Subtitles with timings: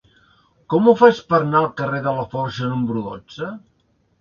[0.73, 3.53] Com ho faig per anar al carrer de Laforja número dotze?